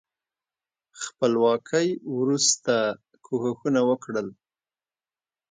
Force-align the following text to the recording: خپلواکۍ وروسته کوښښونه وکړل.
خپلواکۍ 1.01 1.87
وروسته 2.17 2.73
کوښښونه 3.25 3.81
وکړل. 3.89 4.27